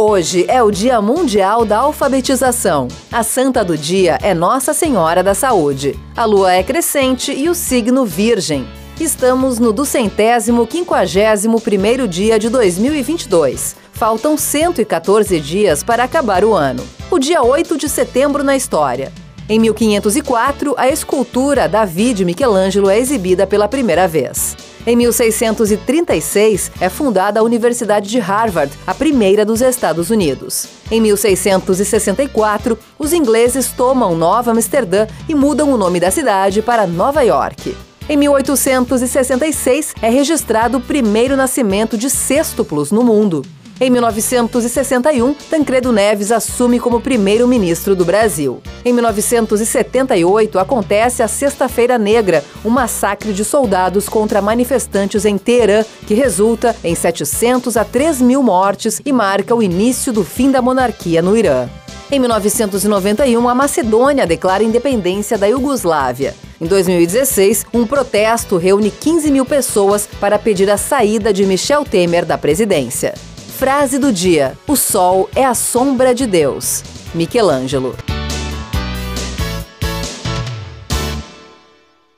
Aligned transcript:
Hoje 0.00 0.44
é 0.46 0.62
o 0.62 0.70
Dia 0.70 1.02
Mundial 1.02 1.64
da 1.64 1.78
Alfabetização. 1.78 2.86
A 3.10 3.24
santa 3.24 3.64
do 3.64 3.76
dia 3.76 4.16
é 4.22 4.32
Nossa 4.32 4.72
Senhora 4.72 5.24
da 5.24 5.34
Saúde. 5.34 5.98
A 6.16 6.24
lua 6.24 6.52
é 6.52 6.62
crescente 6.62 7.32
e 7.32 7.48
o 7.48 7.54
signo 7.54 8.06
Virgem. 8.06 8.64
Estamos 9.00 9.58
no 9.58 9.72
duzentésimo 9.72 10.68
quinquagésimo 10.68 11.60
primeiro 11.60 12.06
dia 12.06 12.38
de 12.38 12.48
2022. 12.48 13.74
Faltam 13.92 14.36
114 14.36 15.40
dias 15.40 15.82
para 15.82 16.04
acabar 16.04 16.44
o 16.44 16.54
ano. 16.54 16.86
O 17.10 17.18
dia 17.18 17.42
8 17.42 17.76
de 17.76 17.88
setembro 17.88 18.44
na 18.44 18.56
história. 18.56 19.12
Em 19.48 19.58
1504, 19.58 20.76
a 20.78 20.88
escultura 20.88 21.68
Davi 21.68 22.14
de 22.14 22.24
Michelangelo 22.24 22.88
é 22.88 23.00
exibida 23.00 23.48
pela 23.48 23.66
primeira 23.66 24.06
vez. 24.06 24.56
Em 24.86 24.96
1636, 24.96 26.70
é 26.80 26.88
fundada 26.88 27.40
a 27.40 27.42
Universidade 27.42 28.08
de 28.08 28.18
Harvard, 28.18 28.72
a 28.86 28.94
primeira 28.94 29.44
dos 29.44 29.60
Estados 29.60 30.10
Unidos. 30.10 30.66
Em 30.90 31.00
1664, 31.00 32.78
os 32.98 33.12
ingleses 33.12 33.72
tomam 33.72 34.16
Nova 34.16 34.52
Amsterdã 34.52 35.06
e 35.28 35.34
mudam 35.34 35.72
o 35.72 35.76
nome 35.76 36.00
da 36.00 36.10
cidade 36.10 36.62
para 36.62 36.86
Nova 36.86 37.22
York. 37.22 37.76
Em 38.08 38.16
1866, 38.16 39.94
é 40.00 40.08
registrado 40.08 40.78
o 40.78 40.80
primeiro 40.80 41.36
nascimento 41.36 41.98
de 41.98 42.08
sextuplos 42.08 42.90
no 42.90 43.02
mundo. 43.02 43.44
Em 43.80 43.90
1961, 43.90 45.34
Tancredo 45.34 45.92
Neves 45.92 46.32
assume 46.32 46.80
como 46.80 47.00
primeiro-ministro 47.00 47.94
do 47.94 48.04
Brasil. 48.04 48.60
Em 48.88 48.92
1978, 48.94 50.58
acontece 50.58 51.22
a 51.22 51.28
Sexta-feira 51.28 51.98
Negra, 51.98 52.42
um 52.64 52.70
massacre 52.70 53.34
de 53.34 53.44
soldados 53.44 54.08
contra 54.08 54.40
manifestantes 54.40 55.26
em 55.26 55.36
Teherã, 55.36 55.84
que 56.06 56.14
resulta 56.14 56.74
em 56.82 56.94
700 56.94 57.76
a 57.76 57.84
3 57.84 58.22
mil 58.22 58.42
mortes 58.42 58.98
e 59.04 59.12
marca 59.12 59.54
o 59.54 59.62
início 59.62 60.10
do 60.10 60.24
fim 60.24 60.50
da 60.50 60.62
monarquia 60.62 61.20
no 61.20 61.36
Irã. 61.36 61.68
Em 62.10 62.18
1991, 62.18 63.46
a 63.46 63.54
Macedônia 63.54 64.26
declara 64.26 64.64
independência 64.64 65.36
da 65.36 65.46
Iugoslávia. 65.46 66.34
Em 66.58 66.64
2016, 66.64 67.66
um 67.74 67.86
protesto 67.86 68.56
reúne 68.56 68.90
15 68.90 69.30
mil 69.30 69.44
pessoas 69.44 70.08
para 70.18 70.38
pedir 70.38 70.70
a 70.70 70.78
saída 70.78 71.30
de 71.30 71.44
Michel 71.44 71.84
Temer 71.84 72.24
da 72.24 72.38
presidência. 72.38 73.12
Frase 73.58 73.98
do 73.98 74.10
dia: 74.10 74.56
O 74.66 74.74
sol 74.74 75.28
é 75.36 75.44
a 75.44 75.52
sombra 75.52 76.14
de 76.14 76.26
Deus. 76.26 76.82
Michelangelo. 77.14 77.94